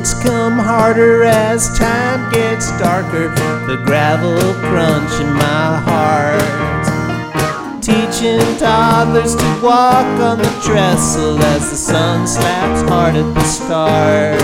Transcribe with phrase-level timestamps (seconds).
[0.00, 3.28] words come harder as time gets darker.
[3.66, 4.38] The gravel
[4.68, 7.82] crunch in my heart.
[7.82, 14.40] Teaching toddlers to walk on the trestle as the sun slaps hard at the start.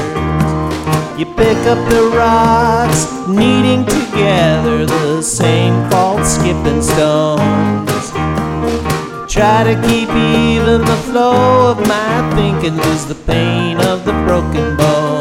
[1.19, 8.11] You pick up the rocks, kneading together the same fault skipping stones.
[9.33, 14.77] Try to keep even the flow of my thinking, lose the pain of the broken
[14.77, 15.16] bone.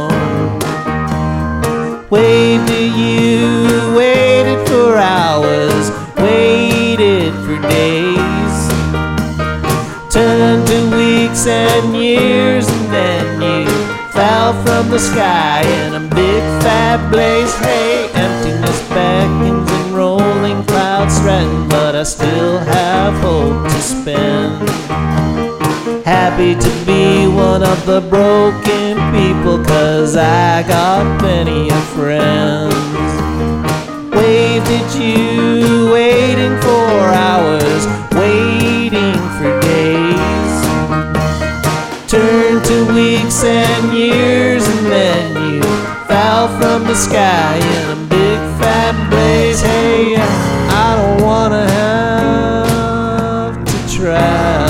[2.55, 8.55] To you, waited for hours, waited for days.
[10.11, 13.67] Turned to weeks and years, and then you
[14.11, 17.53] fell from the sky in a big fat blaze.
[17.59, 24.84] Hey, emptiness beckons and rolling clouds threaten, but I still have hope to spend.
[26.25, 32.73] Happy to be one of the broken people, cause I got plenty of friends.
[34.11, 37.85] Waved at you, waiting for hours,
[38.17, 40.53] waiting for days.
[42.09, 45.61] Turned to weeks and years, and then you
[46.07, 49.61] fell from the sky in a big fat blaze.
[49.61, 54.64] Hey, I don't wanna have to travel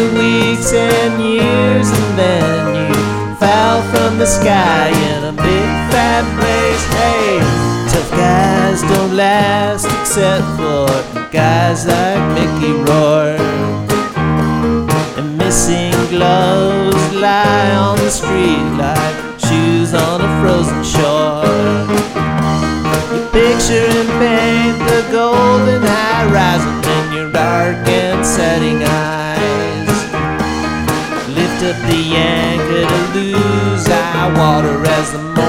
[0.00, 6.24] the week and years and then you fall from the sky in a big fat
[6.36, 6.84] blaze.
[6.98, 7.40] Hey,
[7.92, 10.86] tough guys don't last except for
[11.30, 13.19] guys like Mickey Rourke.
[18.76, 21.44] Like shoes on a frozen shore.
[23.12, 29.88] You picture and paint the golden horizon in your dark and setting eyes.
[31.28, 35.39] Lift up the anchor to lose eye water as the